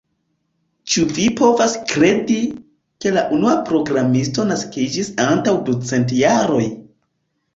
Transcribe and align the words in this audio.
Ĉu 0.93 1.01
vi 1.17 1.25
povas 1.39 1.75
kredi, 1.91 2.37
ke 3.05 3.11
la 3.17 3.25
unua 3.37 3.53
programisto 3.69 4.45
naskiĝis 4.53 5.13
antaŭ 5.27 5.53
ducent 5.69 6.17
jaroj? 6.21 6.65